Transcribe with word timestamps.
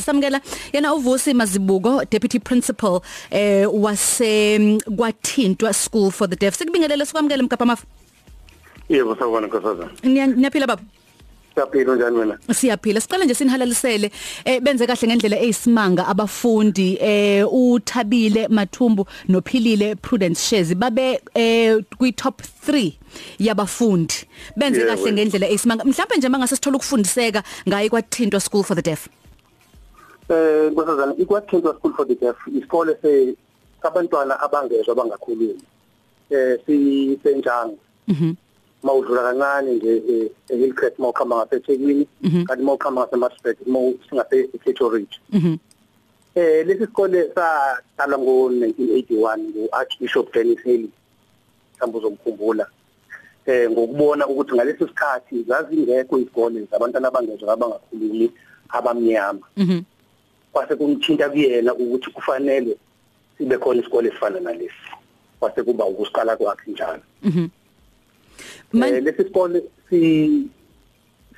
samukela 0.00 0.40
yena 0.72 0.94
uvusi 0.94 1.34
mazibuko 1.34 2.04
deputy 2.10 2.38
principal 2.38 3.00
eh 3.30 3.66
wase 3.72 4.78
kwathintwa 4.96 5.72
school 5.74 6.10
for 6.10 6.28
the 6.28 6.36
deaf. 6.36 6.54
Sikubingelele 6.54 7.06
sikwamukele 7.06 7.42
mgapha 7.42 7.66
mafu. 7.66 7.86
Yebo 8.88 9.16
sawubona 9.16 9.46
nkosazana. 9.46 9.90
niyaphila 10.02 10.66
baba? 10.66 10.82
Siyaphila 11.54 11.96
njani 11.96 12.18
wena? 12.18 12.38
siyaphila. 12.52 13.00
Siqala 13.00 13.24
nje 13.24 13.34
sinihalalisele 13.34 14.10
eh 14.44 14.60
benze 14.60 14.86
kahle 14.86 15.08
ngendlela 15.08 15.36
eyisimanga 15.36 16.06
abafundi 16.06 16.98
eh 17.00 17.46
uThabile 17.52 18.48
Mathumbu 18.48 19.06
nophilile 19.28 19.94
Prudence 19.94 20.40
Shezi. 20.40 20.74
Babe 20.74 21.20
eh 21.34 21.82
kwi 21.98 22.12
top 22.12 22.42
3 22.68 22.92
yabafundi. 23.38 24.14
Benze 24.56 24.86
kahle 24.86 25.12
ngendlela 25.12 25.46
eyisimanga. 25.46 25.84
Mhlawumbe 25.84 26.16
nje 26.16 26.28
mangase 26.28 26.56
sithola 26.56 26.76
ukufundiseka 26.76 27.42
ngayi 27.68 27.90
kwathintwa 27.90 28.40
school 28.40 28.62
for 28.62 28.76
the 28.76 28.82
deaf. 28.82 29.08
Eh 30.30 30.70
nkosazana 30.72 31.14
ikwathintwa 31.18 31.74
school 31.74 31.92
for 31.92 32.06
the 32.06 32.14
deaf 32.14 32.36
isikole 32.46 32.96
se 33.02 33.34
abantwana 33.82 34.40
abangezwa 34.40 34.92
abangakhulumi. 34.92 35.62
Eh 36.30 36.58
sisenjanga. 36.66 37.76
mhm 38.08 38.34
mawudlula 38.82 39.22
kancane 39.22 39.74
nje 39.74 40.30
eHillcrest 40.48 40.98
mawukhamba 40.98 41.36
ngaseThekwini 41.36 42.06
kanti 42.46 42.62
mawukhamba 42.62 43.02
ngaseMaspet 43.02 43.66
mawusingase 43.66 44.48
eCathoridge. 44.54 45.20
mhm 45.32 45.56
Eh 46.34 46.66
lesi 46.66 46.86
sikole 46.86 47.30
saqala 47.34 48.16
ngo1981 48.16 49.38
nguArchbishop 49.38 50.32
Dennis 50.32 50.62
Haley. 50.64 50.90
Mhlawumbe 51.76 51.98
uzomkhumbula. 51.98 52.66
Eh 53.46 53.70
ngokubona 53.70 54.26
ukuthi 54.26 54.54
ngalesi 54.54 54.86
sikhathi 54.86 55.42
zazingekho 55.42 56.18
izikole 56.18 56.68
zabantwana 56.70 57.08
abangezwa 57.08 57.52
abangakhulumi 57.52 58.30
abamnyama. 58.68 59.46
mhm 59.56 59.80
kwase 60.52 60.76
kumthinta 60.76 61.28
kuyena 61.30 61.74
ukuthi 61.74 62.10
kufanele 62.10 62.76
sibe 63.38 63.58
khona 63.58 63.80
isikole 63.80 64.08
esifana 64.08 64.40
nalesi. 64.40 64.74
Kwase 65.40 65.62
kuba 65.62 65.84
ukusiqala 65.86 66.36
kwakhe 66.36 66.70
njalo. 66.70 67.02
Mhm. 67.22 67.48
Eh 68.74 69.02
lesi 69.02 69.24
sikole 69.24 69.62
si 69.88 70.48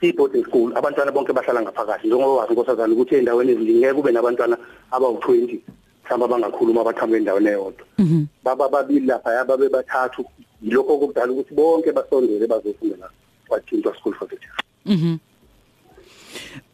si 0.01 0.13
boarding 0.13 0.45
school. 0.45 0.73
Abantwana 0.77 1.13
bonke 1.13 1.33
bahlala 1.33 1.63
ngaphakathi. 1.63 2.07
Njengoba 2.07 2.41
wazi 2.43 2.53
nkosazana 2.53 2.93
ukuthi 2.93 3.15
endaweni 3.15 3.53
ezilingeke 3.53 3.95
kube 3.95 4.13
nabantwana 4.13 4.57
abawu20 4.93 5.59
mhlawumbe 6.05 6.25
abangakhuluma 6.25 6.81
abaqhamuke 6.81 7.19
endaweni 7.19 7.49
eyodwa. 7.49 7.87
Mhm. 7.99 8.27
Baba 8.45 8.69
babili 8.69 9.07
lapha 9.07 9.33
yababe 9.33 9.69
bathathu. 9.69 10.25
Yilokho 10.63 10.95
okudala 10.95 11.33
ukuthi 11.33 11.55
bonke 11.55 11.93
basondele 11.93 12.47
bazofundela 12.47 13.11
kwathintwa 13.49 13.95
school 13.97 14.15
for 14.15 14.27
the 14.29 14.37
Mhm. 14.87 15.19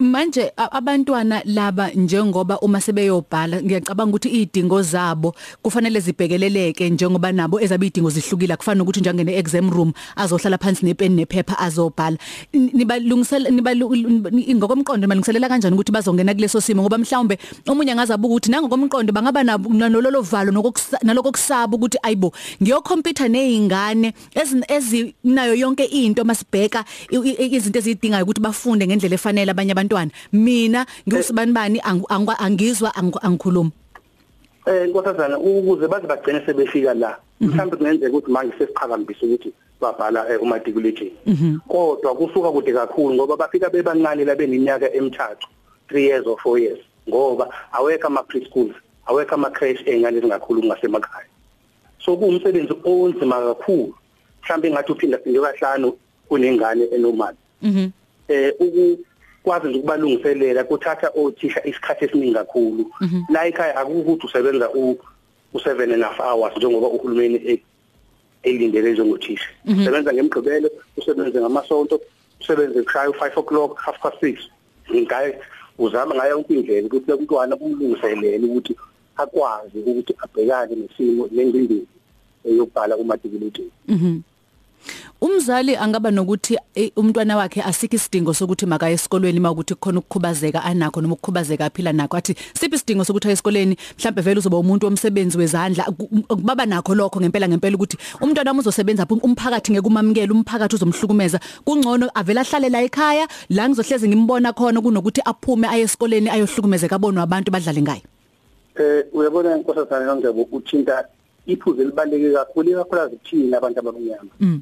Manje 0.01 0.53
a- 0.57 0.71
abantwana 0.79 1.43
laba 1.45 1.91
njengoba 1.91 2.61
uma 2.61 2.79
sebeyobhala 2.81 3.63
ngiyacabanga 3.63 4.11
ukuthi 4.15 4.29
idingo 4.29 4.83
zabo 4.83 5.35
kufanele 5.63 6.01
zibhekeleleke 6.01 6.91
njengoba 6.91 7.33
nabo 7.33 7.61
ezabe 7.61 7.87
idingo 7.87 8.11
zihlukile 8.11 8.57
kufana 8.57 8.83
ukuthi 8.83 9.01
njengene 9.01 9.35
exam 9.37 9.71
room 9.71 9.93
azohlala 10.17 10.57
phansi 10.59 10.87
nepen 10.87 11.17
nephepha 11.17 11.59
azobhala. 11.59 12.17
N- 12.55 12.71
nibalungisela 12.75 13.51
ngokomqondo 13.51 15.09
malungiselela 15.09 15.49
kanjani 15.49 15.75
ukuthi 15.75 15.91
bazongena 15.91 16.33
kuleso 16.35 16.61
simo? 16.61 16.83
Ngoba 16.83 16.99
mhlawumbe 16.99 17.39
omunye 17.67 17.91
angazabuka 17.93 18.35
ukuthi 18.35 18.51
nangokomqondo 18.53 19.13
bangaba 19.13 19.43
nabo 19.43 19.69
nololo 19.69 20.23
valo 20.23 20.53
nokukusa- 20.53 21.03
nalokukusaba 21.03 21.75
ukuthi 21.75 21.99
ayibo 22.05 22.33
ngiyokhompyutha 22.63 23.27
nezingane 23.29 24.15
ezinayo 24.69 25.55
yonke 25.59 25.85
into 25.91 26.23
masibheka 26.25 26.85
i- 27.11 27.19
i- 27.35 27.51
izinto 27.57 27.81
ezidingayo 27.83 28.23
ukuthi 28.23 28.41
bafunde 28.41 28.87
ngendlela 28.87 29.15
efanele 29.19 29.51
abanye 29.51 29.75
abantwana 29.89 30.11
mina 30.33 30.87
ngiwusibani 31.09 31.53
bani 31.53 31.79
angu- 31.81 32.07
angu- 32.09 32.37
angizwa 32.39 32.95
angikhuluma 32.95 33.71
Eh 34.67 34.89
nkosazana 34.89 35.39
ukuze 35.39 35.89
baze 35.89 36.07
bagcine 36.07 36.43
sebefika 36.47 36.95
la 36.95 37.17
mhlawumbe 37.41 37.77
kungenzeka 37.77 38.13
ukuthi 38.13 38.31
manje 38.31 38.53
sesiqhakambisa 38.59 39.27
ukuthi 39.27 39.53
babhala 39.81 40.29
eh, 40.29 40.43
umatriculation 40.43 41.11
kodwa 41.69 42.15
kusuka 42.15 42.51
kude 42.53 42.73
kakhulu 42.73 43.15
ngoba 43.15 43.37
bafika 43.37 43.71
bebancane 43.71 44.25
la 44.25 44.35
beneminyaka 44.35 44.93
emithathu 44.93 45.49
3 45.89 45.99
years 45.99 46.27
or 46.27 46.37
4 46.37 46.59
years 46.61 46.79
ngoba 47.09 47.49
awekho 47.73 48.07
ama 48.07 48.23
preschools 48.23 48.75
awekho 49.07 49.35
ama 49.35 49.51
creche 49.51 49.85
engane 49.91 50.19
ezingakhulu 50.19 50.65
ngasemakhaya 50.65 51.27
so 52.05 52.17
kuwumsebenzi 52.17 52.75
onzima 52.85 53.41
kakhulu. 53.41 53.95
Mhlawumbe 54.43 54.71
ngathi 54.71 54.93
uphinda 54.93 55.19
phinde 55.19 55.41
kahlanu 55.41 55.93
kunengane 56.29 56.85
enormal. 56.93 57.35
Mhm. 57.63 57.91
Eh 58.29 58.53
ukwazi 59.49 59.69
nje 59.69 59.79
ukubalungiselela 59.79 60.65
kuthatha 60.65 61.11
othisha 61.15 61.67
isikhathi 61.67 62.05
esiningi 62.05 62.35
kakhulu. 62.35 62.91
La 63.31 63.47
ekhaya 63.47 63.77
akukuthi 63.77 64.27
usebenza 64.27 64.71
u 64.75 64.99
u7 65.55 65.83
and 65.83 66.03
a 66.03 66.07
half 66.07 66.19
hours 66.21 66.57
njengoba 66.57 66.89
uhulumeni 66.89 67.35
e- 67.35 67.63
elindele 68.43 68.93
njengothisha. 68.93 69.49
Usebenza 69.65 70.13
ngemgqibelo 70.13 70.71
usebenze 70.97 71.41
ngamasonto 71.41 72.01
usebenze 72.41 72.83
kushaya 72.83 73.09
u5 73.09 73.39
o'clock 73.39 73.79
half 73.79 73.99
past 74.03 74.23
6 74.23 74.39
ngaye 74.95 75.39
uzama 75.79 76.15
ngayo 76.15 76.31
yonke 76.31 76.55
indlela 76.55 76.87
ukuthi 76.87 77.13
umntwana 77.13 77.57
umlungiselele 77.57 78.47
ukuthi 78.47 78.77
akwazi 79.17 79.79
ukuthi 79.79 80.15
abhekane 80.25 80.77
nesimo 80.77 81.29
nengcindezi 81.33 81.87
eyobhala 82.45 82.97
umatriculation 82.97 83.71
mhm. 83.89 84.21
Umzali 85.21 85.77
angaba 85.77 86.11
nokuthi 86.11 86.57
eh, 86.75 86.91
umntwana 86.97 87.37
wakhe 87.37 87.63
asikho 87.63 87.97
isidingo 87.97 88.35
sokuthi 88.35 88.67
makaye 88.67 88.95
esikolweni 88.95 89.41
mawukuthi 89.41 89.75
khona 89.75 89.99
ukukhubazeka 89.99 90.63
anakho 90.65 91.01
noma 91.01 91.15
ukukhubazeka 91.15 91.65
aphila 91.65 91.93
nakho. 91.93 92.17
Athi 92.17 92.35
siphi 92.55 92.77
isidingo 92.77 93.05
sokuthi 93.05 93.29
aye 93.29 93.33
esikoleni? 93.33 93.77
Mhlambe 93.99 94.23
vele 94.23 94.39
uzoba 94.39 94.57
umuntu 94.59 94.87
omsebenzi 94.87 95.39
wezandla. 95.39 95.85
Ku- 95.85 96.37
baba 96.37 96.67
nakho 96.67 96.95
lokho 96.95 97.21
ngempela 97.21 97.49
ngempela 97.49 97.75
ukuthi 97.77 97.97
umntwana 98.21 98.51
wami 98.51 98.61
uzosebenza 98.61 99.07
phi? 99.07 99.15
Umphakathi 99.23 99.73
ngekumamukela 99.73 100.33
umphakathi 100.33 100.75
uzomhlukumeza. 100.77 101.41
Kungcono 101.65 102.11
avela 102.15 102.41
ahlale 102.41 102.69
la 102.69 102.83
ekhaya 102.83 103.27
la 103.51 103.69
ngizohleze 103.69 104.09
ngimbona 104.09 104.53
khona 104.53 104.81
kunokuthi 104.81 105.21
aphume 105.25 105.67
aye 105.69 105.83
esikoleni 105.83 106.31
ayohlukumezeka 106.31 106.95
abonwe 106.97 107.23
abantu 107.23 107.51
badlale 107.51 107.83
ngayo 107.83 108.03
Eh 108.79 109.05
uyabona 109.13 109.57
inkosazana 109.57 110.07
noNgcebo 110.07 110.47
uthinta 110.53 111.05
iphuzu 111.47 111.83
elibaleke 111.83 112.33
kakhulu 112.33 112.71
ikakhulukazi 112.71 113.17
kuthina 113.17 113.59
abantu 113.59 113.79
abamnyama. 113.81 114.31
mm. 114.41 114.61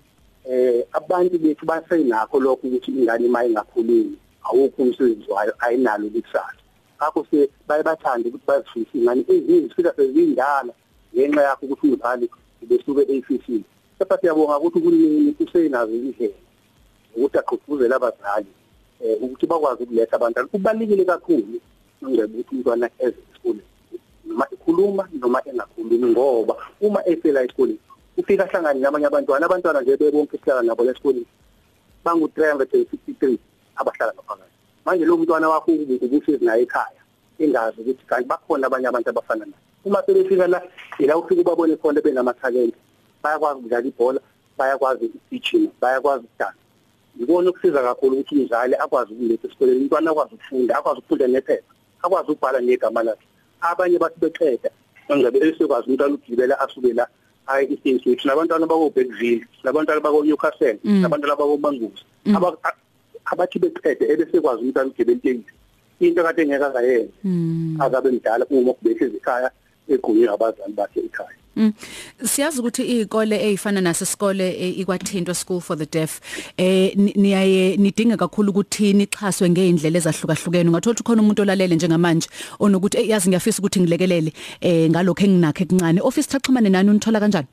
Eh 0.49 0.87
abantu 0.93 1.39
bethu 1.39 1.67
basenakho 1.67 2.41
lokho 2.41 2.67
ukuthi 2.67 2.91
ingane 2.91 3.29
maye 3.29 3.51
ngakhulumi 3.51 4.17
awukho 4.47 4.83
umsebenzi 4.83 5.31
wayo 5.31 5.53
ayinalo 5.59 6.09
likusasa. 6.09 6.63
Ngakho 6.97 7.27
se 7.31 7.51
baye 7.69 7.83
bathande 7.83 8.29
ukuthi 8.29 8.47
bazifise 8.47 8.99
ingane 8.99 9.25
eziningi 9.29 9.69
zifika 9.69 9.95
sezindala 9.97 10.73
ngenxa 11.15 11.43
yakho 11.43 11.67
ukuthi 11.67 11.87
umzali 11.87 12.31
besuke 12.63 13.03
eyifisile. 13.13 13.65
Kepha 13.99 14.19
siyabonga 14.19 14.59
ukuthi 14.59 14.81
kulini 14.81 15.35
usenazo 15.41 15.93
indlela 15.93 16.35
ukuthi 17.17 17.39
aqhubuzele 17.39 17.95
abazali 17.95 18.51
eh 19.03 19.19
ukuthi 19.23 19.47
bakwazi 19.47 19.83
ukuletha 19.83 20.17
abantwana. 20.17 20.49
Kubalekile 20.49 21.05
kakhulu 21.05 21.59
ngeke 22.05 22.25
ukuthi 22.25 22.55
umntwana 22.55 22.91
eze 22.99 23.19
esikoleni. 23.31 23.67
noma 24.27 24.47
ekhuluma 24.53 25.09
noma 25.13 25.41
engakhulumi 25.49 26.07
ngoba 26.13 26.55
uma 26.81 27.01
efela 27.09 27.43
esikoleni 27.43 27.81
ufika 28.17 28.45
ahlangane 28.45 28.81
nabanye 28.81 29.07
abantwana 29.07 29.47
abantwana 29.47 29.81
nje 29.81 29.97
bebonke 29.97 30.39
sihlala 30.39 30.63
nabo 30.63 30.85
esikoleni. 30.85 31.27
Bangu 32.05 32.27
363 32.27 33.39
abahlala 33.77 34.13
ngaphakathi. 34.15 34.57
Manje 34.85 35.05
lo 35.05 35.17
mntwana 35.17 35.49
wakho 35.49 35.73
ubuhlezi 35.73 36.45
naye 36.45 36.63
ekhaya 36.63 37.03
ingazi 37.39 37.81
ukuthi 37.81 38.05
kanti 38.07 38.29
bakhona 38.29 38.67
abanye 38.67 38.87
abantu 38.89 39.11
abafana 39.11 39.45
naye. 39.45 39.63
Uma 39.85 40.03
sebefika 40.07 40.47
la 40.47 40.63
ila 40.99 41.19
ufika 41.19 41.41
ubabone 41.41 41.77
khona 41.77 42.01
benamatalent 42.01 42.75
bayakwazi 43.23 43.59
ukudlala 43.61 43.87
ibhola 43.87 44.21
bayakwazi 44.59 45.05
ukugijima 45.05 45.71
bayakwazi 45.81 46.25
ukudansa 46.25 46.67
ngibona 47.17 47.51
ukusiza 47.51 47.83
kakhulu 47.83 48.13
ukuthi 48.17 48.35
umzali 48.35 48.75
akwazi 48.75 49.13
ukuletha 49.13 49.47
esikoleni 49.49 49.81
umntwana 49.81 50.11
akwazi 50.11 50.35
ukufunda 50.35 50.79
akwazi 50.79 50.99
ukufunda 50.99 51.27
nephepha 51.27 51.73
akwazi 52.03 52.31
ukubhala 52.31 52.61
negama 52.61 53.03
lakhe. 53.03 53.27
Abanye 53.61 53.99
bathi 53.99 54.21
beqeda 54.21 54.71
ngabe 55.17 55.39
esekwazi 55.39 55.87
umntwana 55.89 56.15
ukugibela 56.15 56.61
asuke 56.61 56.93
la 56.93 57.09
ayi 57.47 57.67
isiteshi 57.67 58.03
switch 58.03 58.25
nabantwana 58.25 58.67
bako 58.67 58.91
Bergville 58.91 59.45
nabantwana 59.65 60.01
bako 60.01 60.25
Newcastle 60.25 60.79
Mm. 60.85 61.01
nabantwana 61.03 61.37
bako 61.37 61.57
Manguzi 61.59 62.03
aba 62.37 62.49
abathi 63.33 63.59
beqede 63.59 64.05
ebesekwazi 64.13 64.63
umntwana 64.63 64.89
ukugibela 64.91 65.19
itekisi 65.19 65.53
into 66.01 66.23
kade 66.23 66.43
engeke 66.43 66.65
akayenza 66.65 67.13
mm. 67.25 67.77
Akabe 67.81 68.11
mdala 68.11 68.47
uma 68.51 68.73
kubehlezi 68.75 69.17
ekhaya 69.17 69.51
egunywe 69.89 70.29
abazali 70.29 70.73
bakhe 70.73 71.01
ekhaya. 71.01 71.39
Mm. 71.57 71.73
Siyazi 72.25 72.61
ukuthi 72.61 72.83
izikole 72.83 73.37
ezifana 73.49 73.81
nasesikole 73.81 74.47
eh, 74.63 74.79
ikwathintwa 74.79 75.35
School 75.35 75.61
for 75.61 75.77
the 75.79 75.87
Deaf 75.87 76.21
eh 76.57 76.93
ni- 76.97 77.13
niyaye 77.17 77.77
nidinga 77.77 78.17
kakhulu 78.17 78.51
ukuthi 78.51 78.93
nixhaswe 78.93 79.51
ngeindlela 79.51 79.99
ezahlukahlukene. 79.99 80.69
Ungathola 80.71 80.93
ukuthi 80.93 81.03
khona 81.05 81.23
umuntu 81.23 81.43
olalele 81.43 81.75
njengamanje 81.75 82.29
onokuthi 82.61 82.99
"Eh, 82.99 83.09
yazi 83.09 83.29
ngiyafisa 83.29 83.59
ukuthi 83.59 83.81
ngilekelele 83.81 84.33
eh 84.61 84.91
ngalokho 84.91 85.25
enginakho 85.25 85.63
ekuncane 85.65 86.01
office 86.01 86.29
thaxhumane 86.29 86.69
nani 86.69 86.91
unithola 86.91 87.21
kanjani? 87.21 87.49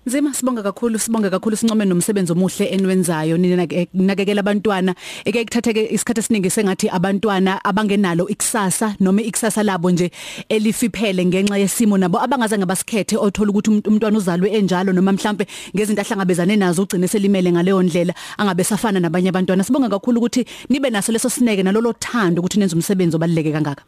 Nzima 0.06 0.34
sibonga 0.34 0.62
kakhulu 0.62 0.98
sibonga 0.98 1.30
kakhulu 1.30 1.56
sincome 1.56 1.84
nomsebenzi 1.84 2.32
omuhle 2.32 2.66
enwenzayo. 2.66 3.38
Nina 3.38 3.66
nakekela 3.94 4.40
abantwana. 4.40 4.94
Eke 5.24 5.44
kuthatheke 5.44 5.88
isikhathi 5.94 6.20
esiningi 6.20 6.50
sengathi 6.50 6.90
abantwana 6.90 7.64
abangenalo 7.64 8.28
ikusasa 8.28 8.96
noma 9.00 9.22
ikusasa 9.22 9.62
labo 9.62 9.90
nje 9.90 10.10
elifiphele 10.48 11.24
ngenxa 11.24 11.56
yesimo 11.56 11.96
nabo 11.96 12.20
abangaze 12.20 12.58
ngabasikhethe 12.58 13.16
othola 13.16 13.50
ukuthi 13.50 13.70
umntwana 13.70 14.18
uzalwe 14.18 14.50
enjalo 14.52 14.92
noma 14.92 15.12
mhlambe 15.12 15.46
ngezinto 15.74 16.02
ahlangabezane 16.02 16.56
nazo 16.56 16.82
ugcine 16.82 17.08
selimele 17.08 17.52
ngaleyo 17.52 17.82
ndlela 17.82 18.14
angabe 18.36 18.64
safana 18.64 19.00
nabanye 19.00 19.28
abantwana. 19.28 19.64
Sibonga 19.64 19.88
kakhulu 19.88 20.18
ukuthi 20.20 20.44
nibe 20.68 20.90
naso 20.90 21.12
leso 21.12 21.30
sineke 21.30 21.62
nalolo 21.62 21.92
thando 21.92 22.40
ukuthi 22.42 22.58
nenze 22.58 22.76
umsebenzi 22.76 23.16
obaluleke 23.16 23.52
kangaka. 23.52 23.84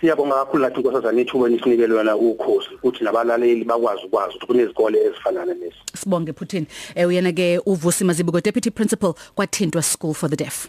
Siyabonga 0.00 0.34
kakhulu 0.34 0.62
nathi 0.62 0.80
inkosazana 0.80 1.20
ithuba 1.20 1.48
nisinikele 1.48 1.94
yona 1.94 2.16
ukhosi 2.16 2.68
ukuthi 2.74 3.04
nabalaleli 3.04 3.64
bakwazi 3.64 4.02
ukwazi 4.06 4.34
ukuthi 4.34 4.46
kunezikole 4.46 4.98
ezifanana 5.06 5.54
lezi 5.54 5.76
sibonge 5.94 6.32
Putin 6.32 6.66
eh 6.94 7.08
uyena 7.08 7.32
ke 7.32 7.60
uvusi 7.66 8.04
mazibuko 8.04 8.40
deputy 8.40 8.70
principal 8.70 9.14
kwathintwa 9.34 9.82
school 9.82 10.14
for 10.14 10.30
the 10.30 10.36
deaf. 10.36 10.68